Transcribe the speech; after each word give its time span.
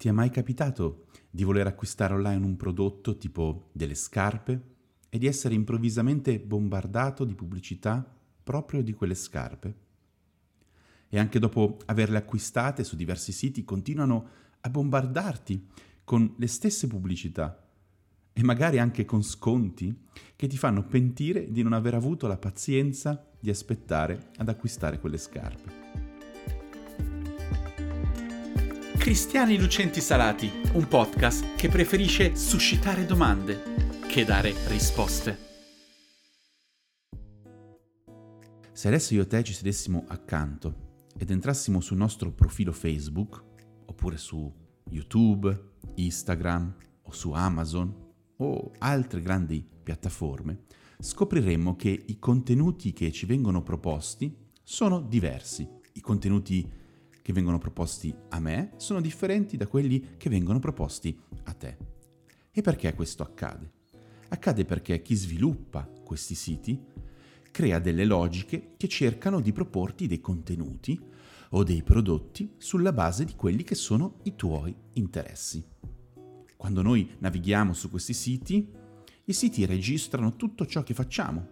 Ti 0.00 0.08
è 0.08 0.12
mai 0.12 0.30
capitato 0.30 1.08
di 1.28 1.44
voler 1.44 1.66
acquistare 1.66 2.14
online 2.14 2.46
un 2.46 2.56
prodotto 2.56 3.18
tipo 3.18 3.68
delle 3.72 3.94
scarpe 3.94 4.62
e 5.10 5.18
di 5.18 5.26
essere 5.26 5.52
improvvisamente 5.52 6.40
bombardato 6.40 7.26
di 7.26 7.34
pubblicità 7.34 8.02
proprio 8.42 8.82
di 8.82 8.94
quelle 8.94 9.14
scarpe? 9.14 9.74
E 11.06 11.18
anche 11.18 11.38
dopo 11.38 11.76
averle 11.84 12.16
acquistate 12.16 12.82
su 12.82 12.96
diversi 12.96 13.30
siti 13.30 13.62
continuano 13.62 14.28
a 14.62 14.70
bombardarti 14.70 15.66
con 16.02 16.32
le 16.34 16.46
stesse 16.46 16.86
pubblicità 16.86 17.62
e 18.32 18.42
magari 18.42 18.78
anche 18.78 19.04
con 19.04 19.22
sconti 19.22 19.94
che 20.34 20.46
ti 20.46 20.56
fanno 20.56 20.86
pentire 20.86 21.52
di 21.52 21.62
non 21.62 21.74
aver 21.74 21.92
avuto 21.92 22.26
la 22.26 22.38
pazienza 22.38 23.22
di 23.38 23.50
aspettare 23.50 24.30
ad 24.38 24.48
acquistare 24.48 24.98
quelle 24.98 25.18
scarpe. 25.18 25.99
Cristiani 29.00 29.58
Lucenti 29.58 29.98
Salati, 29.98 30.50
un 30.74 30.86
podcast 30.86 31.54
che 31.54 31.70
preferisce 31.70 32.36
suscitare 32.36 33.06
domande 33.06 33.62
che 34.06 34.26
dare 34.26 34.52
risposte. 34.68 35.38
Se 38.72 38.88
adesso 38.88 39.14
io 39.14 39.22
e 39.22 39.26
te 39.26 39.42
ci 39.42 39.54
sedessimo 39.54 40.04
accanto 40.06 41.06
ed 41.16 41.30
entrassimo 41.30 41.80
sul 41.80 41.96
nostro 41.96 42.30
profilo 42.30 42.72
Facebook, 42.72 43.42
oppure 43.86 44.18
su 44.18 44.52
YouTube, 44.90 45.72
Instagram 45.94 46.76
o 47.04 47.10
su 47.10 47.32
Amazon 47.32 48.12
o 48.36 48.70
altre 48.80 49.22
grandi 49.22 49.66
piattaforme, 49.82 50.64
scopriremmo 50.98 51.74
che 51.74 52.04
i 52.06 52.18
contenuti 52.18 52.92
che 52.92 53.10
ci 53.12 53.24
vengono 53.24 53.62
proposti 53.62 54.36
sono 54.62 55.00
diversi. 55.00 55.66
I 55.94 56.00
contenuti 56.02 56.79
che 57.22 57.32
vengono 57.32 57.58
proposti 57.58 58.14
a 58.30 58.40
me 58.40 58.72
sono 58.76 59.00
differenti 59.00 59.56
da 59.56 59.66
quelli 59.66 60.16
che 60.16 60.30
vengono 60.30 60.58
proposti 60.58 61.18
a 61.44 61.52
te. 61.52 61.76
E 62.50 62.62
perché 62.62 62.94
questo 62.94 63.22
accade? 63.22 63.72
Accade 64.28 64.64
perché 64.64 65.02
chi 65.02 65.14
sviluppa 65.14 65.88
questi 66.04 66.34
siti 66.34 66.78
crea 67.50 67.78
delle 67.78 68.04
logiche 68.04 68.74
che 68.76 68.88
cercano 68.88 69.40
di 69.40 69.52
proporti 69.52 70.06
dei 70.06 70.20
contenuti 70.20 70.98
o 71.50 71.62
dei 71.64 71.82
prodotti 71.82 72.54
sulla 72.58 72.92
base 72.92 73.24
di 73.24 73.34
quelli 73.34 73.64
che 73.64 73.74
sono 73.74 74.18
i 74.24 74.36
tuoi 74.36 74.74
interessi. 74.94 75.64
Quando 76.56 76.82
noi 76.82 77.16
navighiamo 77.18 77.72
su 77.72 77.90
questi 77.90 78.12
siti, 78.12 78.70
i 79.24 79.32
siti 79.32 79.64
registrano 79.64 80.36
tutto 80.36 80.66
ciò 80.66 80.82
che 80.82 80.94
facciamo, 80.94 81.48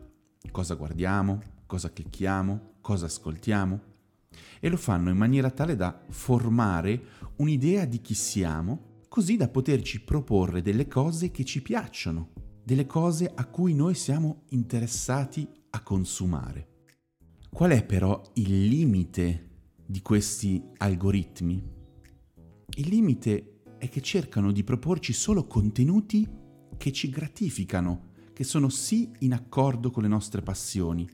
cosa 0.51 0.75
guardiamo, 0.75 1.41
cosa 1.67 1.93
clicchiamo, 1.93 2.75
cosa 2.81 3.07
ascoltiamo, 3.07 3.81
e 4.61 4.69
lo 4.69 4.77
fanno 4.77 5.11
in 5.11 5.17
maniera 5.17 5.51
tale 5.51 5.77
da 5.77 6.05
formare 6.09 7.03
un'idea 7.37 7.85
di 7.85 8.01
chi 8.01 8.15
siamo, 8.15 9.03
così 9.09 9.37
da 9.37 9.49
poterci 9.49 10.03
proporre 10.03 10.63
delle 10.63 10.87
cose 10.87 11.31
che 11.31 11.45
ci 11.45 11.63
piacciono, 11.63 12.33
delle 12.63 12.87
cose 12.87 13.31
a 13.35 13.47
cui 13.47 13.75
noi 13.75 13.95
siamo 13.95 14.43
interessati 14.51 15.49
a 15.71 15.83
consumare. 15.83 16.67
Qual 17.51 17.71
è 17.71 17.85
però 17.85 18.21
il 18.35 18.69
limite 18.69 19.49
di 19.87 20.03
questi 20.03 20.63
algoritmi? 20.77 21.77
Il 22.77 22.89
limite 22.89 23.63
è 23.79 23.89
che 23.89 24.01
cercano 24.03 24.53
di 24.53 24.65
proporci 24.65 25.13
solo 25.13 25.47
contenuti 25.47 26.29
che 26.77 26.93
ci 26.93 27.09
gratificano, 27.09 28.11
che 28.33 28.45
sono 28.45 28.69
sì 28.69 29.11
in 29.21 29.33
accordo 29.33 29.91
con 29.91 30.03
le 30.03 30.09
nostre 30.09 30.43
passioni, 30.43 31.09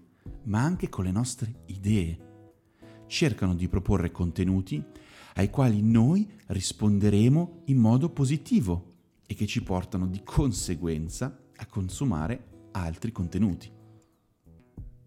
ma 0.44 0.62
anche 0.62 0.88
con 0.88 1.04
le 1.04 1.12
nostre 1.12 1.62
idee 1.66 2.23
cercano 3.06 3.54
di 3.54 3.68
proporre 3.68 4.10
contenuti 4.10 4.82
ai 5.34 5.50
quali 5.50 5.82
noi 5.82 6.28
risponderemo 6.46 7.62
in 7.66 7.78
modo 7.78 8.10
positivo 8.10 8.92
e 9.26 9.34
che 9.34 9.46
ci 9.46 9.62
portano 9.62 10.06
di 10.06 10.22
conseguenza 10.22 11.38
a 11.56 11.66
consumare 11.66 12.68
altri 12.72 13.12
contenuti. 13.12 13.70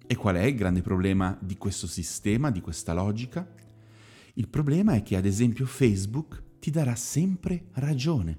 E 0.05 0.15
qual 0.15 0.35
è 0.35 0.43
il 0.43 0.55
grande 0.55 0.81
problema 0.81 1.37
di 1.41 1.57
questo 1.57 1.87
sistema, 1.87 2.49
di 2.49 2.61
questa 2.61 2.93
logica? 2.93 3.53
Il 4.35 4.47
problema 4.47 4.93
è 4.93 5.03
che 5.03 5.15
ad 5.15 5.25
esempio 5.25 5.65
Facebook 5.65 6.43
ti 6.59 6.71
darà 6.71 6.95
sempre 6.95 7.67
ragione. 7.73 8.37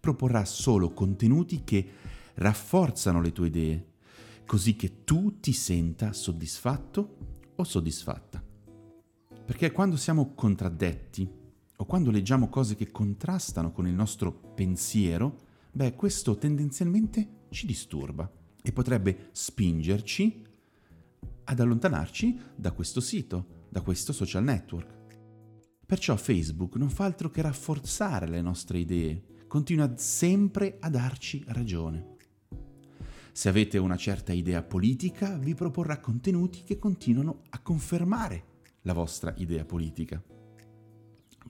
Proporrà 0.00 0.44
solo 0.44 0.92
contenuti 0.92 1.64
che 1.64 1.86
rafforzano 2.34 3.20
le 3.20 3.32
tue 3.32 3.46
idee, 3.48 3.86
così 4.46 4.76
che 4.76 5.04
tu 5.04 5.40
ti 5.40 5.52
senta 5.52 6.12
soddisfatto 6.12 7.33
o 7.56 7.64
soddisfatta. 7.64 8.42
Perché 9.44 9.72
quando 9.72 9.96
siamo 9.96 10.32
contraddetti 10.34 11.28
o 11.76 11.84
quando 11.84 12.10
leggiamo 12.10 12.48
cose 12.48 12.76
che 12.76 12.90
contrastano 12.90 13.72
con 13.72 13.86
il 13.86 13.94
nostro 13.94 14.32
pensiero, 14.32 15.40
beh, 15.72 15.94
questo 15.94 16.36
tendenzialmente 16.36 17.42
ci 17.50 17.66
disturba 17.66 18.30
e 18.62 18.72
potrebbe 18.72 19.28
spingerci 19.32 20.42
ad 21.44 21.60
allontanarci 21.60 22.40
da 22.56 22.72
questo 22.72 23.00
sito, 23.00 23.66
da 23.68 23.82
questo 23.82 24.12
social 24.12 24.42
network. 24.42 24.92
Perciò 25.84 26.16
Facebook 26.16 26.76
non 26.76 26.88
fa 26.88 27.04
altro 27.04 27.30
che 27.30 27.42
rafforzare 27.42 28.26
le 28.26 28.40
nostre 28.40 28.78
idee, 28.78 29.44
continua 29.46 29.92
sempre 29.96 30.78
a 30.80 30.88
darci 30.88 31.44
ragione. 31.48 32.13
Se 33.36 33.48
avete 33.48 33.78
una 33.78 33.96
certa 33.96 34.32
idea 34.32 34.62
politica, 34.62 35.36
vi 35.36 35.56
proporrà 35.56 35.98
contenuti 35.98 36.62
che 36.62 36.78
continuano 36.78 37.42
a 37.48 37.58
confermare 37.58 38.44
la 38.82 38.92
vostra 38.92 39.34
idea 39.38 39.64
politica. 39.64 40.22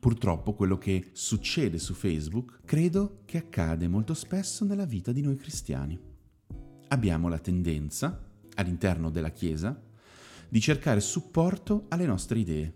Purtroppo 0.00 0.55
quello 0.55 0.78
che 0.78 1.11
succede 1.12 1.78
su 1.78 1.93
Facebook 1.93 2.61
credo 2.65 3.21
che 3.27 3.37
accade 3.37 3.87
molto 3.87 4.15
spesso 4.15 4.65
nella 4.65 4.87
vita 4.87 5.12
di 5.12 5.21
noi 5.21 5.37
cristiani. 5.37 6.00
Abbiamo 6.89 7.28
la 7.28 7.39
tendenza, 7.39 8.31
all'interno 8.55 9.11
della 9.11 9.31
Chiesa, 9.31 9.78
di 10.49 10.61
cercare 10.62 11.00
supporto 11.00 11.84
alle 11.89 12.06
nostre 12.06 12.39
idee. 12.39 12.75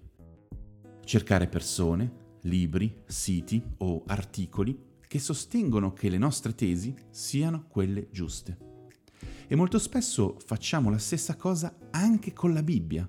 Cercare 1.02 1.48
persone, 1.48 2.36
libri, 2.42 3.04
siti 3.06 3.62
o 3.78 4.04
articoli 4.06 4.78
che 5.00 5.18
sostengono 5.18 5.94
che 5.94 6.10
le 6.10 6.18
nostre 6.18 6.54
tesi 6.54 6.94
siano 7.08 7.64
quelle 7.68 8.10
giuste. 8.10 8.67
E 9.50 9.56
molto 9.56 9.78
spesso 9.78 10.36
facciamo 10.44 10.90
la 10.90 10.98
stessa 10.98 11.34
cosa 11.34 11.78
anche 11.90 12.34
con 12.34 12.52
la 12.52 12.62
Bibbia. 12.62 13.08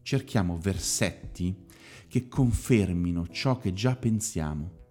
Cerchiamo 0.00 0.56
versetti 0.56 1.54
che 2.08 2.26
confermino 2.26 3.26
ciò 3.28 3.58
che 3.58 3.74
già 3.74 3.94
pensiamo. 3.94 4.86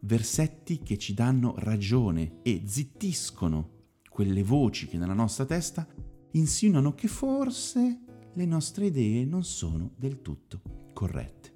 Versetti 0.00 0.80
che 0.80 0.98
ci 0.98 1.14
danno 1.14 1.54
ragione 1.56 2.40
e 2.42 2.62
zittiscono 2.66 3.86
quelle 4.10 4.42
voci 4.42 4.86
che 4.86 4.98
nella 4.98 5.14
nostra 5.14 5.46
testa 5.46 5.88
insinuano 6.32 6.92
che 6.92 7.08
forse 7.08 8.00
le 8.34 8.44
nostre 8.44 8.86
idee 8.86 9.24
non 9.24 9.44
sono 9.44 9.92
del 9.96 10.20
tutto 10.20 10.60
corrette. 10.92 11.54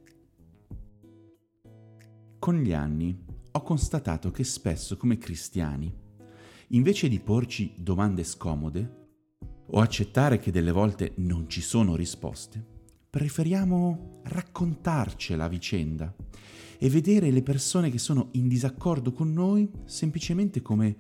Con 2.39 2.57
gli 2.57 2.73
anni 2.73 3.23
ho 3.53 3.63
constatato 3.63 4.31
che 4.31 4.45
spesso 4.45 4.97
come 4.97 5.19
cristiani 5.19 6.02
invece 6.75 7.09
di 7.09 7.21
porci 7.21 7.75
domande 7.77 8.25
scomode 8.25 9.01
o 9.67 9.81
accettare 9.81 10.39
che 10.39 10.51
delle 10.51 10.73
volte 10.73 11.13
non 11.17 11.49
ci 11.49 11.61
sono 11.61 11.97
risposte, 11.97 12.65
preferiamo 13.09 14.21
raccontarcela 14.25 15.45
a 15.45 15.49
vicenda 15.49 16.15
e 16.79 16.89
vedere 16.89 17.31
le 17.31 17.43
persone 17.43 17.91
che 17.91 17.99
sono 17.99 18.29
in 18.33 18.49
disaccordo 18.49 19.13
con 19.13 19.33
noi 19.33 19.71
semplicemente 19.85 20.63
come 20.63 20.97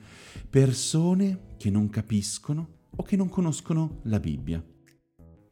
persone 0.48 1.54
che 1.56 1.70
non 1.70 1.88
capiscono 1.88 2.80
o 2.94 3.02
che 3.02 3.16
non 3.16 3.28
conoscono 3.28 4.00
la 4.04 4.20
Bibbia. 4.20 4.62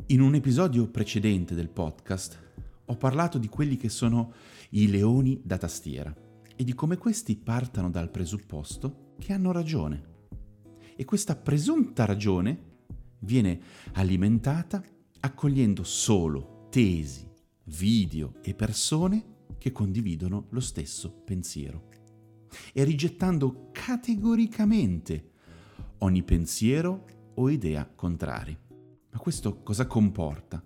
In 0.08 0.20
un 0.20 0.34
episodio 0.34 0.88
precedente 0.88 1.54
del 1.54 1.70
podcast 1.70 2.38
ho 2.84 2.96
parlato 2.96 3.38
di 3.38 3.48
quelli 3.48 3.76
che 3.76 3.88
sono 3.88 4.32
i 4.70 4.90
leoni 4.90 5.40
da 5.42 5.56
tastiera 5.56 6.14
e 6.54 6.62
di 6.62 6.74
come 6.74 6.98
questi 6.98 7.36
partano 7.36 7.88
dal 7.88 8.10
presupposto 8.10 9.14
che 9.18 9.32
hanno 9.32 9.52
ragione 9.52 10.09
e 11.00 11.06
questa 11.06 11.34
presunta 11.34 12.04
ragione 12.04 12.58
viene 13.20 13.58
alimentata 13.92 14.84
accogliendo 15.20 15.82
solo 15.82 16.66
tesi, 16.68 17.26
video 17.64 18.34
e 18.42 18.52
persone 18.52 19.46
che 19.56 19.72
condividono 19.72 20.48
lo 20.50 20.60
stesso 20.60 21.10
pensiero 21.10 21.88
e 22.74 22.84
rigettando 22.84 23.70
categoricamente 23.72 25.30
ogni 26.00 26.22
pensiero 26.22 27.06
o 27.32 27.48
idea 27.48 27.86
contrari. 27.86 28.54
Ma 29.10 29.18
questo 29.18 29.62
cosa 29.62 29.86
comporta? 29.86 30.62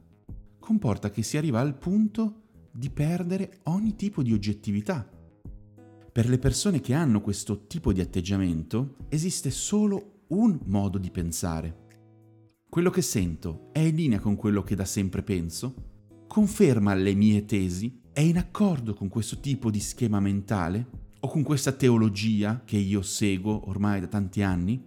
Comporta 0.59 1.11
che 1.11 1.23
si 1.23 1.37
arriva 1.37 1.61
al 1.61 1.79
punto 1.79 2.41
di 2.73 2.91
perdere 2.91 3.61
ogni 3.67 3.95
tipo 3.95 4.21
di 4.21 4.33
oggettività. 4.33 5.09
Per 6.11 6.29
le 6.29 6.39
persone 6.41 6.81
che 6.81 6.93
hanno 6.93 7.21
questo 7.21 7.69
tipo 7.69 7.93
di 7.93 8.01
atteggiamento 8.01 8.97
esiste 9.09 9.53
solo 9.53 10.14
un 10.29 10.59
modo 10.67 10.99
di 10.99 11.11
pensare. 11.11 11.83
Quello 12.69 12.91
che 12.91 13.03
sento 13.03 13.69
è 13.73 13.81
in 13.81 13.95
linea 13.95 14.21
con 14.21 14.37
quello 14.37 14.63
che 14.63 14.75
da 14.75 14.85
sempre 14.85 15.23
penso? 15.23 15.75
Conferma 16.27 16.95
le 16.95 17.15
mie 17.15 17.45
tesi? 17.45 18.03
è 18.15 18.21
in 18.21 18.39
accordo 18.39 18.95
con 18.95 19.09
questo 19.09 19.41
tipo 19.41 19.73
di 19.73 19.81
schema 19.81 20.21
mentale 20.21 20.87
o 21.19 21.29
con 21.29 21.43
questa 21.43 21.73
teologia 21.73 22.63
che 22.65 22.77
io 22.77 23.03
seguo 23.03 23.69
ormai 23.69 24.01
da 24.01 24.07
tanti 24.07 24.41
anni? 24.41 24.81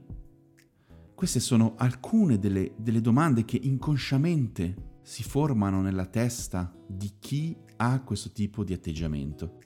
Queste 1.13 1.41
sono 1.41 1.73
alcune 1.75 2.39
delle, 2.39 2.73
delle 2.77 3.01
domande 3.01 3.43
che 3.43 3.59
inconsciamente 3.61 4.99
si 5.01 5.23
formano 5.23 5.81
nella 5.81 6.05
testa 6.05 6.73
di 6.87 7.15
chi 7.19 7.53
ha 7.75 8.01
questo 8.01 8.31
tipo 8.31 8.63
di 8.63 8.71
atteggiamento. 8.71 9.59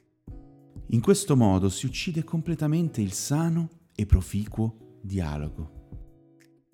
In 0.88 1.02
questo 1.02 1.36
modo 1.36 1.70
si 1.70 1.86
uccide 1.86 2.24
completamente 2.24 3.00
il 3.00 3.12
sano 3.12 3.70
e 3.94 4.08
proficuo 4.08 4.91
dialogo. 5.02 5.80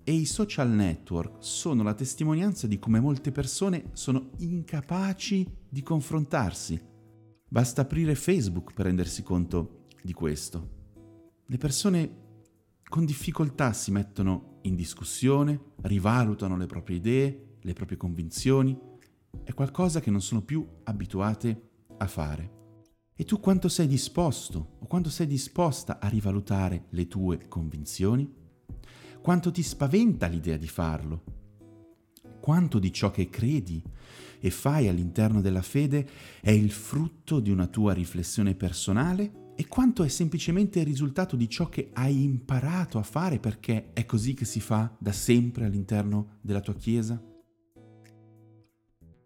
E 0.04 0.12
i 0.12 0.24
social 0.24 0.70
network 0.70 1.36
sono 1.40 1.82
la 1.82 1.94
testimonianza 1.94 2.66
di 2.66 2.78
come 2.78 3.00
molte 3.00 3.30
persone 3.30 3.90
sono 3.92 4.30
incapaci 4.38 5.46
di 5.68 5.82
confrontarsi. 5.82 6.80
Basta 7.46 7.82
aprire 7.82 8.14
Facebook 8.14 8.72
per 8.72 8.86
rendersi 8.86 9.22
conto 9.22 9.86
di 10.02 10.12
questo. 10.12 10.76
Le 11.46 11.56
persone 11.56 12.26
con 12.88 13.04
difficoltà 13.04 13.72
si 13.72 13.90
mettono 13.90 14.60
in 14.62 14.74
discussione, 14.74 15.72
rivalutano 15.82 16.56
le 16.56 16.66
proprie 16.66 16.96
idee, 16.96 17.56
le 17.60 17.72
proprie 17.74 17.98
convinzioni. 17.98 18.78
È 19.44 19.52
qualcosa 19.52 20.00
che 20.00 20.10
non 20.10 20.22
sono 20.22 20.42
più 20.42 20.66
abituate 20.84 21.70
a 21.98 22.06
fare. 22.06 22.57
E 23.20 23.24
tu 23.24 23.40
quanto 23.40 23.68
sei 23.68 23.88
disposto 23.88 24.76
o 24.78 24.86
quanto 24.86 25.10
sei 25.10 25.26
disposta 25.26 25.98
a 25.98 26.06
rivalutare 26.06 26.84
le 26.90 27.08
tue 27.08 27.48
convinzioni? 27.48 28.32
Quanto 29.20 29.50
ti 29.50 29.64
spaventa 29.64 30.28
l'idea 30.28 30.56
di 30.56 30.68
farlo? 30.68 31.24
Quanto 32.38 32.78
di 32.78 32.92
ciò 32.92 33.10
che 33.10 33.28
credi 33.28 33.82
e 34.38 34.50
fai 34.50 34.86
all'interno 34.86 35.40
della 35.40 35.62
fede 35.62 36.08
è 36.40 36.52
il 36.52 36.70
frutto 36.70 37.40
di 37.40 37.50
una 37.50 37.66
tua 37.66 37.92
riflessione 37.92 38.54
personale 38.54 39.54
e 39.56 39.66
quanto 39.66 40.04
è 40.04 40.08
semplicemente 40.08 40.78
il 40.78 40.86
risultato 40.86 41.34
di 41.34 41.48
ciò 41.48 41.68
che 41.68 41.90
hai 41.94 42.22
imparato 42.22 42.98
a 42.98 43.02
fare 43.02 43.40
perché 43.40 43.92
è 43.94 44.06
così 44.06 44.34
che 44.34 44.44
si 44.44 44.60
fa 44.60 44.94
da 44.96 45.10
sempre 45.10 45.64
all'interno 45.64 46.38
della 46.40 46.60
tua 46.60 46.76
Chiesa? 46.76 47.20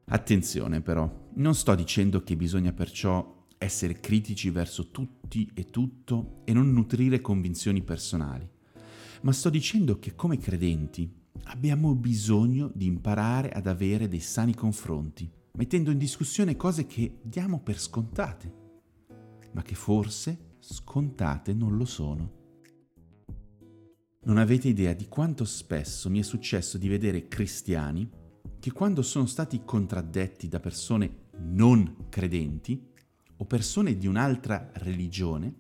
Attenzione 0.06 0.80
però, 0.80 1.28
non 1.34 1.54
sto 1.54 1.74
dicendo 1.74 2.22
che 2.22 2.36
bisogna 2.36 2.72
perciò 2.72 3.40
essere 3.62 4.00
critici 4.00 4.50
verso 4.50 4.90
tutti 4.90 5.50
e 5.54 5.64
tutto 5.66 6.42
e 6.44 6.52
non 6.52 6.72
nutrire 6.72 7.20
convinzioni 7.20 7.82
personali, 7.82 8.48
ma 9.22 9.32
sto 9.32 9.50
dicendo 9.50 9.98
che 9.98 10.14
come 10.14 10.38
credenti 10.38 11.10
abbiamo 11.44 11.94
bisogno 11.94 12.70
di 12.74 12.86
imparare 12.86 13.50
ad 13.50 13.66
avere 13.66 14.08
dei 14.08 14.20
sani 14.20 14.54
confronti, 14.54 15.30
mettendo 15.52 15.90
in 15.90 15.98
discussione 15.98 16.56
cose 16.56 16.86
che 16.86 17.18
diamo 17.22 17.60
per 17.60 17.78
scontate, 17.78 18.52
ma 19.52 19.62
che 19.62 19.74
forse 19.74 20.56
scontate 20.58 21.52
non 21.54 21.76
lo 21.76 21.84
sono. 21.84 22.40
Non 24.24 24.38
avete 24.38 24.68
idea 24.68 24.92
di 24.92 25.08
quanto 25.08 25.44
spesso 25.44 26.08
mi 26.08 26.20
è 26.20 26.22
successo 26.22 26.78
di 26.78 26.88
vedere 26.88 27.26
cristiani 27.26 28.08
che 28.60 28.70
quando 28.70 29.02
sono 29.02 29.26
stati 29.26 29.62
contraddetti 29.64 30.46
da 30.46 30.60
persone 30.60 31.30
non 31.38 32.06
credenti, 32.08 32.90
o 33.42 33.44
persone 33.44 33.98
di 33.98 34.06
un'altra 34.06 34.70
religione 34.74 35.52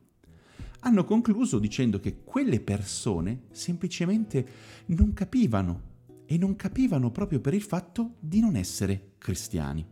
hanno 0.84 1.04
concluso 1.04 1.58
dicendo 1.58 1.98
che 1.98 2.22
quelle 2.22 2.60
persone 2.60 3.42
semplicemente 3.50 4.46
non 4.86 5.12
capivano 5.12 5.90
e 6.24 6.38
non 6.38 6.54
capivano 6.54 7.10
proprio 7.10 7.40
per 7.40 7.54
il 7.54 7.62
fatto 7.62 8.14
di 8.20 8.40
non 8.40 8.54
essere 8.54 9.14
cristiani. 9.18 9.84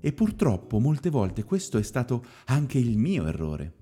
E 0.00 0.12
purtroppo 0.12 0.78
molte 0.78 1.10
volte 1.10 1.44
questo 1.44 1.76
è 1.76 1.82
stato 1.82 2.24
anche 2.46 2.78
il 2.78 2.96
mio 2.96 3.26
errore. 3.26 3.76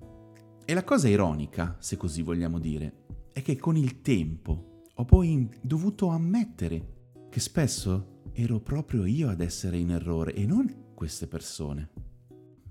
E 0.65 0.73
la 0.73 0.83
cosa 0.83 1.07
ironica, 1.07 1.77
se 1.79 1.95
così 1.95 2.21
vogliamo 2.21 2.59
dire, 2.59 3.05
è 3.31 3.41
che 3.41 3.57
con 3.57 3.77
il 3.77 4.01
tempo 4.01 4.83
ho 4.93 5.05
poi 5.05 5.49
dovuto 5.61 6.09
ammettere 6.09 7.27
che 7.29 7.39
spesso 7.39 8.21
ero 8.33 8.59
proprio 8.59 9.05
io 9.05 9.29
ad 9.29 9.39
essere 9.39 9.77
in 9.77 9.91
errore 9.91 10.33
e 10.33 10.45
non 10.45 10.91
queste 10.93 11.27
persone. 11.27 12.08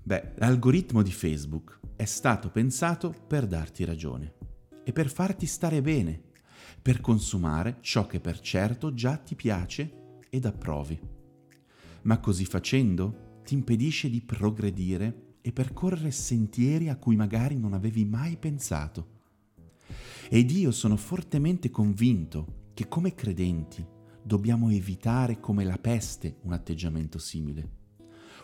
Beh, 0.09 0.31
l'algoritmo 0.37 1.03
di 1.03 1.11
Facebook 1.11 1.81
è 1.95 2.05
stato 2.05 2.49
pensato 2.49 3.13
per 3.27 3.45
darti 3.45 3.85
ragione 3.85 4.33
e 4.83 4.91
per 4.91 5.07
farti 5.07 5.45
stare 5.45 5.83
bene, 5.83 6.19
per 6.81 6.99
consumare 6.99 7.77
ciò 7.81 8.07
che 8.07 8.19
per 8.19 8.39
certo 8.39 8.91
già 8.95 9.17
ti 9.17 9.35
piace 9.35 10.17
ed 10.31 10.45
approvi. 10.45 10.99
Ma 12.01 12.17
così 12.17 12.43
facendo 12.45 13.41
ti 13.43 13.53
impedisce 13.53 14.09
di 14.09 14.19
progredire 14.19 15.35
e 15.41 15.51
percorrere 15.51 16.09
sentieri 16.09 16.89
a 16.89 16.95
cui 16.95 17.15
magari 17.15 17.59
non 17.59 17.73
avevi 17.73 18.03
mai 18.03 18.35
pensato. 18.35 19.19
Ed 20.27 20.49
io 20.49 20.71
sono 20.71 20.97
fortemente 20.97 21.69
convinto 21.69 22.71
che 22.73 22.87
come 22.87 23.13
credenti 23.13 23.85
dobbiamo 24.23 24.71
evitare 24.71 25.39
come 25.39 25.63
la 25.63 25.77
peste 25.77 26.37
un 26.45 26.53
atteggiamento 26.53 27.19
simile. 27.19 27.77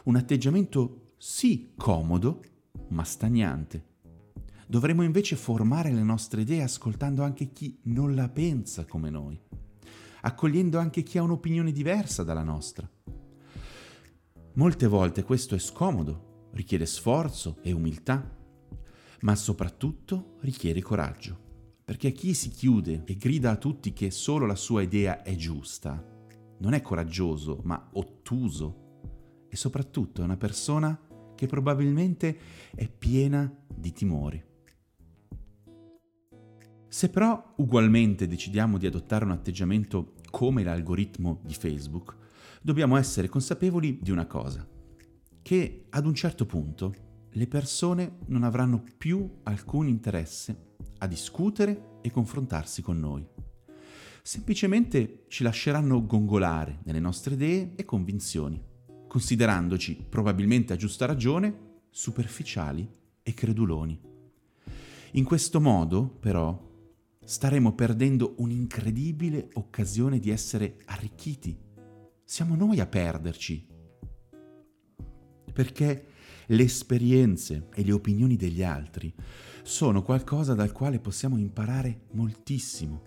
Un 0.04 0.16
atteggiamento 0.16 1.05
sì 1.18 1.74
comodo, 1.76 2.44
ma 2.90 3.04
stagnante. 3.04 3.94
Dovremmo 4.68 5.04
invece 5.04 5.36
formare 5.36 5.92
le 5.92 6.04
nostre 6.04 6.42
idee 6.42 6.64
ascoltando 6.64 7.24
anche 7.24 7.52
chi 7.52 7.80
non 7.84 8.16
la 8.16 8.30
pensa 8.30 8.86
come 8.86 9.10
noi, 9.10 9.40
accogliendo 10.22 10.80
anche 10.80 11.04
chi 11.04 11.18
ha 11.18 11.24
un'opinione 11.24 11.72
diversa 11.72 12.24
dalla 12.24 12.44
nostra. 12.44 12.90
Molte 14.54 14.88
volte 14.88 15.24
questo 15.24 15.56
è 15.56 15.60
scomodo, 15.60 16.50
richiede 16.54 16.86
sforzo 16.86 17.58
e 17.62 17.72
umiltà, 17.72 18.38
ma 19.22 19.36
soprattutto 19.36 20.38
richiede 20.42 20.82
coraggio, 20.82 21.38
perché 21.84 22.12
chi 22.12 22.34
si 22.34 22.50
chiude 22.50 23.04
e 23.06 23.16
grida 23.18 23.52
a 23.52 23.58
tutti 23.58 23.94
che 23.94 24.10
solo 24.12 24.46
la 24.46 24.56
sua 24.56 24.82
idea 24.82 25.22
è 25.22 25.36
giusta, 25.36 26.04
non 26.60 26.74
è 26.74 26.82
coraggioso, 26.82 27.62
ma 27.64 27.90
ottuso 27.94 28.85
e 29.56 29.58
soprattutto 29.58 30.20
è 30.20 30.26
una 30.26 30.36
persona 30.36 31.00
che 31.34 31.48
probabilmente 31.48 32.38
è 32.76 32.90
piena 32.90 33.50
di 33.74 33.94
timori. 33.94 34.44
Se 36.90 37.10
però 37.10 37.54
ugualmente 37.56 38.28
decidiamo 38.28 38.78
di 38.78 38.86
adottare 38.86 39.24
un 39.24 39.32
atteggiamento 39.32 40.16
come 40.30 40.62
l'algoritmo 40.64 41.40
di 41.46 41.54
Facebook, 41.54 42.18
dobbiamo 42.62 42.98
essere 42.98 43.30
consapevoli 43.30 44.00
di 44.02 44.12
una 44.12 44.26
cosa, 44.26 44.68
che 45.42 45.86
ad 45.90 46.06
un 46.06 46.14
certo 46.14 46.46
punto 46.46 46.94
le 47.30 47.48
persone 47.48 48.18
non 48.26 48.44
avranno 48.44 48.84
più 48.98 49.40
alcun 49.44 49.88
interesse 49.88 50.74
a 50.98 51.08
discutere 51.08 52.00
e 52.02 52.12
confrontarsi 52.12 52.82
con 52.82 53.00
noi. 53.00 53.26
Semplicemente 54.22 55.24
ci 55.30 55.44
lasceranno 55.44 56.06
gongolare 56.06 56.80
nelle 56.84 57.00
nostre 57.00 57.36
idee 57.36 57.72
e 57.76 57.86
convinzioni 57.86 58.74
considerandoci, 59.16 59.96
probabilmente 60.10 60.74
a 60.74 60.76
giusta 60.76 61.06
ragione, 61.06 61.84
superficiali 61.90 62.86
e 63.24 63.34
creduloni. 63.34 63.98
In 65.14 65.24
questo 65.24 65.62
modo, 65.62 66.06
però, 66.20 66.62
staremo 67.24 67.74
perdendo 67.76 68.34
un'incredibile 68.40 69.52
occasione 69.54 70.20
di 70.20 70.32
essere 70.32 70.80
arricchiti. 70.88 71.58
Siamo 72.26 72.56
noi 72.56 72.82
a 72.82 72.88
perderci. 72.88 73.66
Perché 75.54 76.08
le 76.48 76.64
esperienze 76.64 77.70
e 77.74 77.86
le 77.86 77.94
opinioni 77.94 78.36
degli 78.36 78.64
altri 78.64 79.14
sono 79.64 80.02
qualcosa 80.02 80.56
dal 80.56 80.74
quale 80.74 81.00
possiamo 81.00 81.38
imparare 81.38 82.08
moltissimo. 82.12 83.02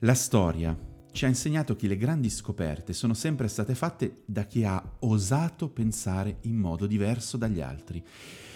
La 0.00 0.14
storia 0.14 0.76
ci 1.12 1.24
ha 1.24 1.28
insegnato 1.28 1.74
che 1.76 1.88
le 1.88 1.96
grandi 1.96 2.30
scoperte 2.30 2.92
sono 2.92 3.14
sempre 3.14 3.48
state 3.48 3.74
fatte 3.74 4.22
da 4.24 4.44
chi 4.44 4.64
ha 4.64 4.96
osato 5.00 5.68
pensare 5.68 6.38
in 6.42 6.56
modo 6.56 6.86
diverso 6.86 7.36
dagli 7.36 7.60
altri 7.60 8.02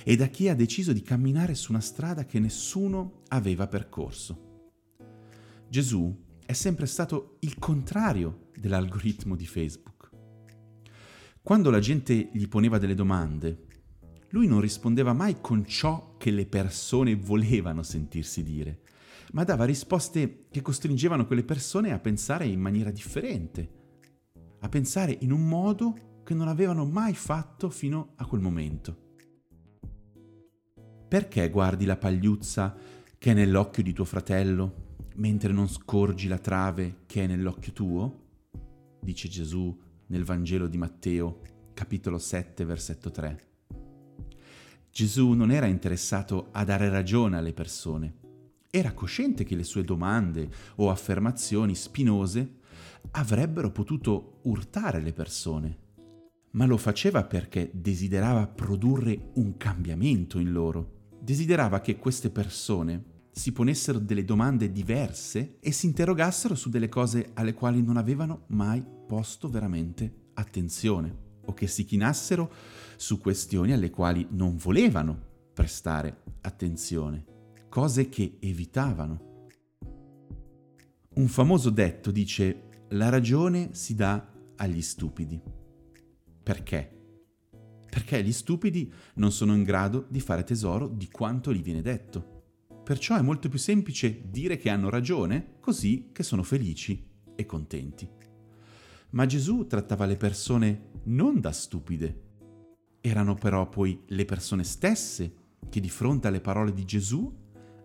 e 0.05 0.17
da 0.17 0.27
chi 0.27 0.49
ha 0.49 0.55
deciso 0.55 0.93
di 0.93 1.03
camminare 1.03 1.55
su 1.55 1.73
una 1.73 1.81
strada 1.81 2.25
che 2.25 2.39
nessuno 2.39 3.23
aveva 3.29 3.67
percorso. 3.67 4.67
Gesù 5.69 6.17
è 6.47 6.53
sempre 6.53 6.87
stato 6.87 7.39
il 7.41 7.59
contrario 7.59 8.51
dell'algoritmo 8.57 9.35
di 9.35 9.47
Facebook. 9.47 10.11
Quando 11.43 11.71
la 11.71 11.81
gente 11.81 12.31
gli 12.33 12.47
poneva 12.49 12.79
delle 12.79 12.95
domande, 12.95 13.67
lui 14.31 14.47
non 14.47 14.61
rispondeva 14.61 15.13
mai 15.13 15.41
con 15.41 15.67
ciò 15.67 16.17
che 16.17 16.31
le 16.31 16.47
persone 16.47 17.17
volevano 17.17 17.83
sentirsi 17.83 18.43
dire, 18.43 18.81
ma 19.33 19.45
dava 19.45 19.65
risposte 19.65 20.47
che 20.51 20.63
costringevano 20.63 21.27
quelle 21.27 21.45
persone 21.45 21.93
a 21.93 21.99
pensare 21.99 22.47
in 22.47 22.61
maniera 22.61 22.91
differente, 22.91 23.71
a 24.61 24.69
pensare 24.69 25.17
in 25.21 25.33
un 25.33 25.47
modo 25.49 26.21
che 26.23 26.35
non 26.35 26.49
avevano 26.49 26.85
mai 26.85 27.15
fatto 27.15 27.71
fino 27.71 28.13
a 28.17 28.27
quel 28.27 28.41
momento. 28.41 29.03
Perché 31.09 31.51
guardi 31.51 31.85
la 31.85 31.97
pagliuzza 31.97 32.77
che 33.19 33.31
è 33.31 33.35
nell'occhio 33.35 33.83
di 33.83 33.93
tuo 33.93 34.05
fratello, 34.05 34.97
mentre 35.17 35.53
non 35.53 35.69
scorgi 35.69 36.29
la 36.29 36.39
trave 36.39 37.03
che 37.07 37.25
è 37.25 37.27
nell'occhio 37.27 37.73
tuo? 37.73 38.23
dice 39.01 39.29
Gesù 39.29 39.79
nel 40.07 40.25
Vangelo 40.25 40.67
di 40.67 40.79
Matteo, 40.79 41.41
capitolo 41.75 42.19
7, 42.19 42.65
versetto 42.65 43.11
3. 43.11 43.49
Gesù 44.91 45.33
non 45.33 45.51
era 45.51 45.67
interessato 45.67 46.49
a 46.53 46.65
dare 46.65 46.89
ragione 46.89 47.37
alle 47.37 47.53
persone, 47.53 48.15
era 48.77 48.93
cosciente 48.93 49.45
che 49.45 49.55
le 49.55 49.63
sue 49.63 49.85
domande 49.85 50.51
o 50.77 50.91
affermazioni 50.91 51.77
spinose 51.77 52.57
avrebbero 53.13 53.71
potuto 53.71 54.41
urtare 54.43 55.01
le 55.01 55.13
persone, 55.13 55.79
ma 56.51 56.67
lo 56.67 56.77
faceva 56.77 57.23
perché 57.23 57.71
desiderava 57.73 58.49
produrre 58.49 59.31
un 59.35 59.57
cambiamento 59.57 60.41
in 60.41 60.51
loro. 60.51 61.03
Desiderava 61.21 61.81
che 61.81 61.99
queste 61.99 62.31
persone 62.31 63.13
si 63.31 63.53
ponessero 63.53 64.01
delle 64.01 64.25
domande 64.25 64.73
diverse 64.73 65.59
e 65.61 65.71
si 65.71 65.87
interrogassero 65.87 66.57
su 66.57 66.69
delle 66.69 66.89
cose 66.89 67.31
alle 67.35 67.55
quali 67.55 67.81
non 67.81 67.97
avevano 67.97 68.43
mai 68.49 68.85
posto 69.07 69.49
veramente 69.49 70.31
attenzione 70.35 71.17
o 71.45 71.55
che 71.55 71.69
si 71.69 71.85
chinassero 71.85 72.51
su 72.97 73.21
questioni 73.21 73.73
alle 73.73 73.91
quali 73.91 74.27
non 74.31 74.57
volevano 74.57 75.17
prestare 75.53 76.23
attenzione 76.41 77.34
cose 77.75 78.09
che 78.09 78.37
evitavano. 78.39 79.49
Un 81.15 81.27
famoso 81.27 81.71
detto 81.71 82.13
dice 82.13 82.85
la 82.91 83.09
ragione 83.09 83.71
si 83.75 83.97
dà 83.97 84.33
agli 84.55 84.81
stupidi. 84.81 85.43
Perché? 86.41 87.19
Perché 87.91 88.23
gli 88.23 88.31
stupidi 88.31 88.93
non 89.15 89.33
sono 89.33 89.57
in 89.57 89.65
grado 89.65 90.07
di 90.09 90.21
fare 90.21 90.45
tesoro 90.45 90.87
di 90.87 91.09
quanto 91.09 91.53
gli 91.53 91.63
viene 91.63 91.83
detto. 91.83 92.45
Perciò 92.85 93.17
è 93.17 93.23
molto 93.23 93.49
più 93.49 93.59
semplice 93.59 94.23
dire 94.31 94.57
che 94.57 94.71
hanno 94.71 94.89
ragione, 94.89 95.57
così 95.59 96.11
che 96.13 96.23
sono 96.23 96.45
felici 96.45 97.05
e 97.35 97.45
contenti. 97.45 98.09
Ma 99.11 99.27
Gesù 99.27 99.67
trattava 99.67 100.07
le 100.07 100.17
persone 100.17 100.91
non 101.07 101.41
da 101.41 101.51
stupide. 101.51 102.23
Erano 103.01 103.35
però 103.35 103.69
poi 103.69 104.01
le 104.07 104.25
persone 104.25 104.63
stesse 104.63 105.35
che 105.69 105.81
di 105.81 105.91
fronte 105.91 106.29
alle 106.29 106.41
parole 106.41 106.73
di 106.73 106.85
Gesù 106.85 107.43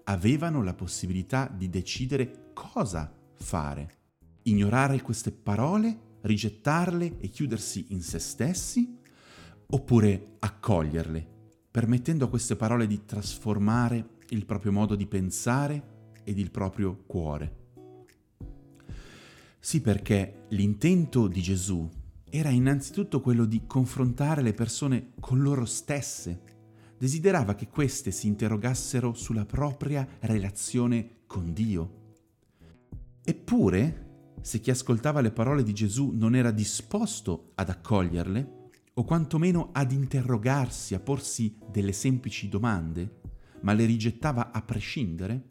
avevano 0.09 0.63
la 0.63 0.73
possibilità 0.73 1.51
di 1.55 1.69
decidere 1.69 2.51
cosa 2.53 3.11
fare. 3.35 3.97
Ignorare 4.43 5.01
queste 5.01 5.31
parole, 5.31 6.17
rigettarle 6.21 7.19
e 7.19 7.29
chiudersi 7.29 7.87
in 7.89 8.01
se 8.01 8.17
stessi, 8.17 8.97
oppure 9.67 10.37
accoglierle, 10.39 11.27
permettendo 11.69 12.25
a 12.25 12.29
queste 12.29 12.55
parole 12.55 12.87
di 12.87 13.05
trasformare 13.05 14.17
il 14.29 14.45
proprio 14.45 14.71
modo 14.71 14.95
di 14.95 15.05
pensare 15.05 16.13
ed 16.23 16.39
il 16.39 16.49
proprio 16.49 17.03
cuore. 17.05 17.57
Sì, 19.59 19.79
perché 19.81 20.45
l'intento 20.49 21.27
di 21.27 21.41
Gesù 21.41 21.87
era 22.31 22.49
innanzitutto 22.49 23.21
quello 23.21 23.45
di 23.45 23.63
confrontare 23.67 24.41
le 24.41 24.53
persone 24.53 25.11
con 25.19 25.41
loro 25.41 25.65
stesse, 25.65 26.58
desiderava 26.99 27.55
che 27.55 27.69
queste 27.69 28.11
si 28.11 28.27
interrogassero 28.27 29.13
sulla 29.13 29.45
propria 29.45 30.05
relazione 30.19 31.21
con 31.25 31.53
Dio. 31.53 32.15
Eppure, 33.23 34.35
se 34.41 34.59
chi 34.59 34.69
ascoltava 34.69 35.21
le 35.21 35.31
parole 35.31 35.63
di 35.63 35.73
Gesù 35.73 36.11
non 36.13 36.35
era 36.35 36.51
disposto 36.51 37.53
ad 37.55 37.69
accoglierle, 37.69 38.57
o 38.95 39.03
quantomeno 39.05 39.69
ad 39.71 39.93
interrogarsi, 39.93 40.93
a 40.93 40.99
porsi 40.99 41.57
delle 41.71 41.93
semplici 41.93 42.49
domande, 42.49 43.21
ma 43.61 43.71
le 43.71 43.85
rigettava 43.85 44.51
a 44.51 44.61
prescindere, 44.61 45.43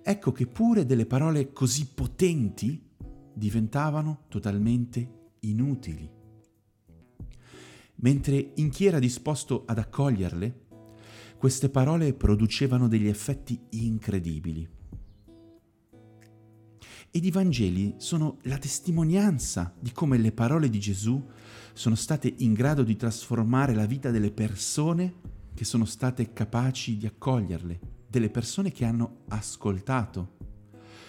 ecco 0.00 0.30
che 0.30 0.46
pure 0.46 0.86
delle 0.86 1.06
parole 1.06 1.52
così 1.52 1.88
potenti 1.92 2.88
diventavano 3.34 4.26
totalmente 4.28 5.30
inutili 5.40 6.20
mentre 8.02 8.52
in 8.56 8.70
chi 8.70 8.86
era 8.86 8.98
disposto 8.98 9.64
ad 9.66 9.78
accoglierle, 9.78 10.60
queste 11.36 11.70
parole 11.70 12.14
producevano 12.14 12.86
degli 12.86 13.08
effetti 13.08 13.60
incredibili. 13.70 14.68
Ed 17.10 17.24
i 17.24 17.30
Vangeli 17.30 17.94
sono 17.98 18.38
la 18.42 18.58
testimonianza 18.58 19.74
di 19.78 19.92
come 19.92 20.16
le 20.18 20.32
parole 20.32 20.70
di 20.70 20.80
Gesù 20.80 21.22
sono 21.74 21.94
state 21.94 22.32
in 22.38 22.54
grado 22.54 22.82
di 22.82 22.96
trasformare 22.96 23.74
la 23.74 23.86
vita 23.86 24.10
delle 24.10 24.30
persone 24.30 25.14
che 25.54 25.64
sono 25.64 25.84
state 25.84 26.32
capaci 26.32 26.96
di 26.96 27.06
accoglierle, 27.06 27.80
delle 28.08 28.30
persone 28.30 28.72
che 28.72 28.84
hanno 28.84 29.24
ascoltato, 29.28 30.36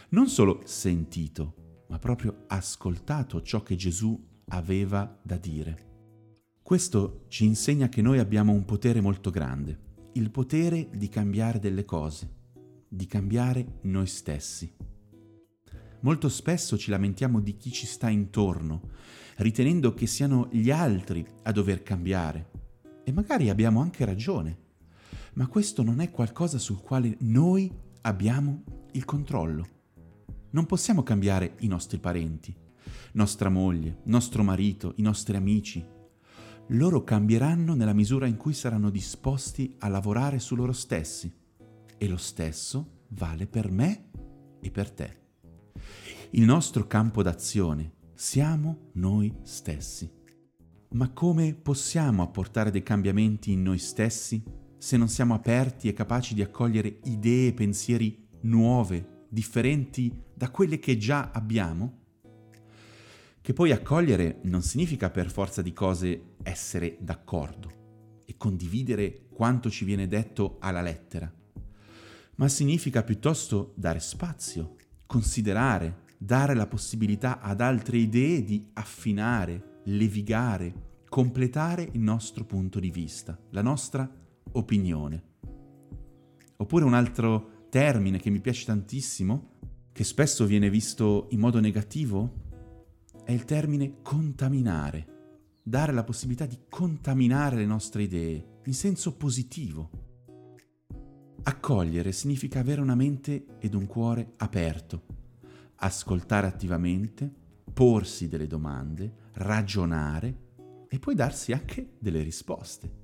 non 0.09 0.27
solo 0.27 0.61
sentito, 0.65 1.85
ma 1.87 1.99
proprio 1.99 2.43
ascoltato 2.47 3.41
ciò 3.41 3.63
che 3.63 3.75
Gesù 3.75 4.21
aveva 4.47 5.19
da 5.23 5.37
dire. 5.37 5.92
Questo 6.63 7.25
ci 7.27 7.43
insegna 7.43 7.89
che 7.89 8.01
noi 8.01 8.19
abbiamo 8.19 8.53
un 8.53 8.63
potere 8.63 9.01
molto 9.01 9.31
grande, 9.31 9.77
il 10.13 10.31
potere 10.31 10.87
di 10.95 11.09
cambiare 11.09 11.59
delle 11.59 11.83
cose, 11.83 12.29
di 12.87 13.05
cambiare 13.05 13.79
noi 13.81 14.07
stessi. 14.07 14.73
Molto 15.99 16.29
spesso 16.29 16.77
ci 16.77 16.89
lamentiamo 16.89 17.41
di 17.41 17.57
chi 17.57 17.69
ci 17.69 17.85
sta 17.85 18.07
intorno, 18.07 18.91
ritenendo 19.39 19.93
che 19.93 20.07
siano 20.07 20.47
gli 20.51 20.71
altri 20.71 21.27
a 21.43 21.51
dover 21.51 21.83
cambiare. 21.83 22.51
E 23.03 23.11
magari 23.11 23.49
abbiamo 23.49 23.81
anche 23.81 24.05
ragione, 24.05 24.57
ma 25.33 25.47
questo 25.47 25.83
non 25.83 25.99
è 25.99 26.11
qualcosa 26.11 26.57
sul 26.59 26.79
quale 26.79 27.17
noi 27.19 27.69
abbiamo 28.03 28.63
il 28.93 29.03
controllo. 29.03 29.67
Non 30.51 30.65
possiamo 30.65 31.03
cambiare 31.03 31.55
i 31.59 31.67
nostri 31.67 31.99
parenti, 31.99 32.55
nostra 33.13 33.49
moglie, 33.49 33.99
nostro 34.05 34.43
marito, 34.43 34.93
i 34.95 35.01
nostri 35.01 35.35
amici, 35.35 35.85
loro 36.67 37.03
cambieranno 37.03 37.73
nella 37.73 37.93
misura 37.93 38.25
in 38.25 38.37
cui 38.37 38.53
saranno 38.53 38.89
disposti 38.89 39.75
a 39.79 39.87
lavorare 39.89 40.39
su 40.39 40.55
loro 40.55 40.71
stessi. 40.71 41.31
E 41.97 42.07
lo 42.07 42.17
stesso 42.17 43.05
vale 43.09 43.47
per 43.47 43.69
me 43.69 44.09
e 44.59 44.71
per 44.71 44.89
te. 44.89 45.21
Il 46.31 46.43
nostro 46.43 46.87
campo 46.87 47.21
d'azione 47.21 47.93
siamo 48.15 48.89
noi 48.93 49.33
stessi. 49.43 50.09
Ma 50.91 51.09
come 51.09 51.53
possiamo 51.53 52.23
apportare 52.23 52.71
dei 52.71 52.83
cambiamenti 52.83 53.51
in 53.51 53.61
noi 53.61 53.79
stessi 53.79 54.43
se 54.77 54.97
non 54.97 55.07
siamo 55.09 55.33
aperti 55.33 55.87
e 55.87 55.93
capaci 55.93 56.33
di 56.33 56.41
accogliere 56.41 56.99
idee 57.03 57.47
e 57.47 57.53
pensieri 57.53 58.27
nuove, 58.41 59.25
differenti 59.29 60.13
da 60.33 60.49
quelle 60.49 60.79
che 60.79 60.97
già 60.97 61.31
abbiamo? 61.31 62.02
Che 63.43 63.51
poi 63.51 63.73
accogliere 63.73 64.39
non 64.43 64.61
significa 64.61 65.09
per 65.09 65.29
forza 65.29 65.61
di 65.61 65.73
cose 65.73 66.35
essere 66.43 66.95
d'accordo 67.01 68.21
e 68.25 68.37
condividere 68.37 69.25
quanto 69.33 69.69
ci 69.69 69.83
viene 69.83 70.07
detto 70.07 70.55
alla 70.61 70.81
lettera, 70.81 71.29
ma 72.35 72.47
significa 72.47 73.03
piuttosto 73.03 73.73
dare 73.75 73.99
spazio, 73.99 74.77
considerare, 75.05 76.03
dare 76.17 76.53
la 76.53 76.67
possibilità 76.67 77.41
ad 77.41 77.59
altre 77.59 77.97
idee 77.97 78.45
di 78.45 78.69
affinare, 78.75 79.81
levigare, 79.87 81.01
completare 81.09 81.89
il 81.91 81.99
nostro 81.99 82.45
punto 82.45 82.79
di 82.79 82.91
vista, 82.91 83.37
la 83.49 83.61
nostra 83.61 84.09
opinione. 84.53 85.21
Oppure 86.55 86.85
un 86.85 86.93
altro 86.93 87.67
termine 87.69 88.19
che 88.19 88.29
mi 88.29 88.39
piace 88.39 88.63
tantissimo, 88.63 89.49
che 89.91 90.05
spesso 90.05 90.45
viene 90.45 90.69
visto 90.69 91.27
in 91.31 91.39
modo 91.41 91.59
negativo, 91.59 92.42
è 93.23 93.31
il 93.31 93.45
termine 93.45 94.01
contaminare, 94.01 95.07
dare 95.63 95.93
la 95.93 96.03
possibilità 96.03 96.45
di 96.45 96.59
contaminare 96.69 97.55
le 97.55 97.65
nostre 97.65 98.03
idee 98.03 98.59
in 98.65 98.73
senso 98.73 99.15
positivo. 99.15 99.89
Accogliere 101.43 102.11
significa 102.11 102.59
avere 102.59 102.81
una 102.81 102.95
mente 102.95 103.45
ed 103.59 103.73
un 103.73 103.85
cuore 103.85 104.33
aperto, 104.37 105.05
ascoltare 105.75 106.47
attivamente, 106.47 107.31
porsi 107.73 108.27
delle 108.27 108.47
domande, 108.47 109.13
ragionare 109.33 110.51
e 110.87 110.99
poi 110.99 111.15
darsi 111.15 111.53
anche 111.53 111.95
delle 111.99 112.21
risposte. 112.21 113.01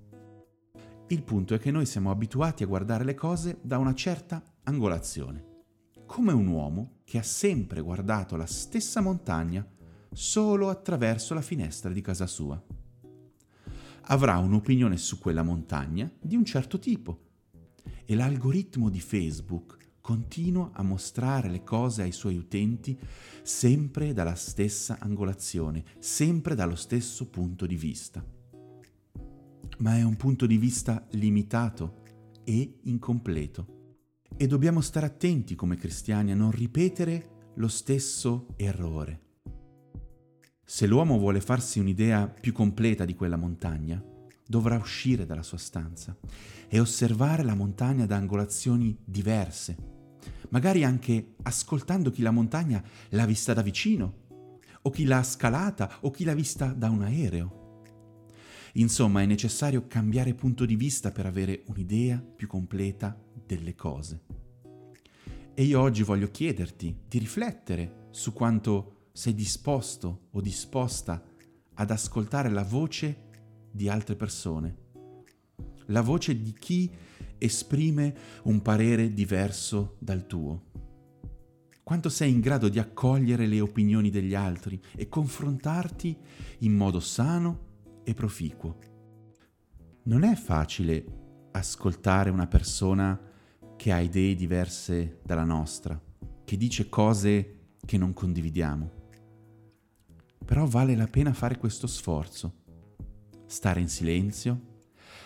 Il 1.07 1.23
punto 1.23 1.55
è 1.55 1.59
che 1.59 1.71
noi 1.71 1.85
siamo 1.85 2.11
abituati 2.11 2.63
a 2.63 2.67
guardare 2.67 3.03
le 3.03 3.15
cose 3.15 3.57
da 3.61 3.77
una 3.77 3.95
certa 3.95 4.43
angolazione, 4.63 5.45
come 6.05 6.31
un 6.33 6.47
uomo 6.47 6.99
che 7.03 7.17
ha 7.17 7.23
sempre 7.23 7.81
guardato 7.81 8.35
la 8.35 8.45
stessa 8.45 9.01
montagna 9.01 9.67
solo 10.11 10.69
attraverso 10.69 11.33
la 11.33 11.41
finestra 11.41 11.91
di 11.91 12.01
casa 12.01 12.27
sua. 12.27 12.61
Avrà 14.03 14.37
un'opinione 14.37 14.97
su 14.97 15.19
quella 15.19 15.43
montagna 15.43 16.11
di 16.19 16.35
un 16.35 16.43
certo 16.43 16.79
tipo 16.79 17.27
e 18.05 18.15
l'algoritmo 18.15 18.89
di 18.89 18.99
Facebook 18.99 19.77
continua 20.01 20.71
a 20.73 20.81
mostrare 20.81 21.49
le 21.49 21.63
cose 21.63 22.01
ai 22.01 22.11
suoi 22.11 22.35
utenti 22.35 22.97
sempre 23.43 24.13
dalla 24.13 24.33
stessa 24.33 24.97
angolazione, 24.99 25.83
sempre 25.99 26.55
dallo 26.55 26.75
stesso 26.75 27.29
punto 27.29 27.67
di 27.67 27.75
vista. 27.75 28.25
Ma 29.77 29.95
è 29.95 30.01
un 30.01 30.15
punto 30.15 30.47
di 30.47 30.57
vista 30.57 31.05
limitato 31.11 32.01
e 32.43 32.79
incompleto. 32.81 33.77
E 34.35 34.47
dobbiamo 34.47 34.81
stare 34.81 35.05
attenti 35.05 35.53
come 35.53 35.75
cristiani 35.75 36.31
a 36.31 36.35
non 36.35 36.49
ripetere 36.49 37.51
lo 37.55 37.67
stesso 37.67 38.47
errore 38.55 39.27
Se 40.71 40.85
l'uomo 40.85 41.17
vuole 41.17 41.41
farsi 41.41 41.79
un'idea 41.79 42.27
più 42.27 42.53
completa 42.53 43.03
di 43.03 43.15
quella 43.15 43.37
montagna, 43.37 43.99
dovrà 44.45 44.77
uscire 44.77 45.25
dalla 45.25 45.41
sua 45.41 45.57
stanza 45.57 46.15
e 46.67 46.79
osservare 46.79 47.41
la 47.41 47.55
montagna 47.55 48.05
da 48.05 48.17
angolazioni 48.17 48.95
diverse, 49.03 49.75
magari 50.49 50.83
anche 50.83 51.33
ascoltando 51.41 52.11
chi 52.11 52.21
la 52.21 52.29
montagna 52.29 52.83
l'ha 53.09 53.25
vista 53.25 53.53
da 53.53 53.63
vicino, 53.63 54.27
o 54.83 54.91
chi 54.91 55.05
l'ha 55.05 55.23
scalata, 55.23 55.97
o 56.01 56.11
chi 56.11 56.23
l'ha 56.23 56.35
vista 56.35 56.67
da 56.67 56.91
un 56.91 57.01
aereo. 57.01 57.81
Insomma, 58.73 59.23
è 59.23 59.25
necessario 59.25 59.87
cambiare 59.87 60.35
punto 60.35 60.65
di 60.65 60.75
vista 60.75 61.11
per 61.11 61.25
avere 61.25 61.63
un'idea 61.65 62.19
più 62.19 62.45
completa 62.45 63.19
delle 63.43 63.73
cose. 63.73 64.21
E 65.55 65.63
io 65.63 65.81
oggi 65.81 66.03
voglio 66.03 66.29
chiederti 66.29 66.95
di 67.07 67.17
riflettere 67.17 68.09
su 68.11 68.33
quanto 68.33 68.98
sei 69.19 69.35
disposto 69.35 70.27
o 70.31 70.39
disposta 70.39 71.21
ad 71.73 71.91
ascoltare 71.91 72.47
la 72.47 72.63
voce 72.63 73.27
di 73.69 73.89
altre 73.89 74.15
persone, 74.15 74.77
la 75.87 75.99
voce 75.99 76.41
di 76.41 76.53
chi 76.53 76.89
esprime 77.37 78.15
un 78.43 78.61
parere 78.61 79.13
diverso 79.13 79.97
dal 79.99 80.25
tuo. 80.25 80.67
Quanto 81.83 82.07
sei 82.07 82.31
in 82.31 82.39
grado 82.39 82.69
di 82.69 82.79
accogliere 82.79 83.45
le 83.45 83.59
opinioni 83.59 84.09
degli 84.09 84.35
altri 84.35 84.81
e 84.95 85.09
confrontarti 85.09 86.17
in 86.59 86.73
modo 86.73 87.01
sano 87.01 87.99
e 88.05 88.13
proficuo. 88.13 88.77
Non 90.03 90.23
è 90.23 90.33
facile 90.35 91.49
ascoltare 91.51 92.29
una 92.29 92.47
persona 92.47 93.19
che 93.75 93.91
ha 93.91 93.99
idee 93.99 94.33
diverse 94.33 95.19
dalla 95.25 95.43
nostra, 95.43 96.01
che 96.45 96.55
dice 96.55 96.87
cose 96.87 97.73
che 97.85 97.97
non 97.97 98.13
condividiamo. 98.13 98.98
Però 100.49 100.65
vale 100.65 100.95
la 100.95 101.05
pena 101.05 101.31
fare 101.31 101.59
questo 101.59 101.85
sforzo, 101.85 102.63
stare 103.45 103.81
in 103.81 103.87
silenzio, 103.87 104.79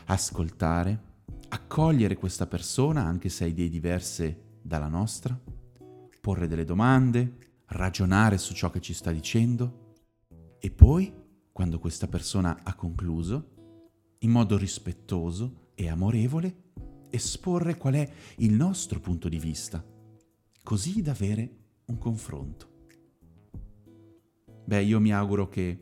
ascoltare, 0.07 1.01
accogliere 1.47 2.17
questa 2.17 2.45
persona 2.45 3.05
anche 3.05 3.29
se 3.29 3.45
ha 3.45 3.47
idee 3.47 3.69
diverse 3.69 4.57
dalla 4.61 4.89
nostra, 4.89 5.39
porre 6.19 6.47
delle 6.47 6.65
domande, 6.65 7.37
ragionare 7.67 8.37
su 8.37 8.53
ciò 8.53 8.69
che 8.69 8.81
ci 8.81 8.93
sta 8.93 9.13
dicendo 9.13 9.93
e 10.59 10.69
poi 10.71 11.13
quando 11.53 11.79
questa 11.79 12.09
persona 12.09 12.59
ha 12.61 12.75
concluso, 12.75 14.17
in 14.19 14.29
modo 14.29 14.57
rispettoso 14.57 15.69
e 15.73 15.87
amorevole, 15.87 16.71
esporre 17.09 17.77
qual 17.77 17.93
è 17.93 18.11
il 18.39 18.51
nostro 18.51 18.99
punto 18.99 19.29
di 19.29 19.39
vista, 19.39 19.81
così 20.63 21.01
da 21.01 21.11
avere 21.11 21.59
un 21.85 21.97
confronto. 21.97 22.71
Beh, 24.65 24.81
io 24.83 24.99
mi 24.99 25.13
auguro 25.13 25.49
che 25.49 25.77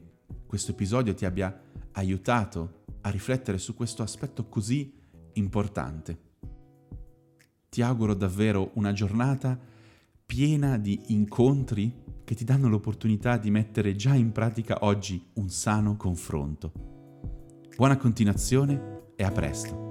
questo 0.46 0.72
episodio 0.72 1.14
ti 1.14 1.26
abbia 1.26 1.60
aiutato 1.94 2.84
a 3.02 3.10
riflettere 3.10 3.58
su 3.58 3.74
questo 3.74 4.04
aspetto 4.04 4.48
così 4.48 4.94
importante. 5.34 6.30
Ti 7.70 7.82
auguro 7.82 8.14
davvero 8.14 8.72
una 8.74 8.92
giornata 8.92 9.58
piena 10.26 10.78
di 10.78 11.02
incontri 11.08 12.04
che 12.24 12.36
ti 12.36 12.44
danno 12.44 12.70
l'opportunità 12.70 13.38
di 13.38 13.52
mettere 13.52 13.96
già 13.96 14.14
in 14.14 14.32
pratica 14.32 14.80
oggi 14.82 15.22
un 15.34 15.50
sano 15.50 15.96
confronto. 15.98 16.72
Buona 17.76 17.98
continuazione 17.98 19.14
e 19.16 19.24
a 19.24 19.32
presto! 19.32 19.91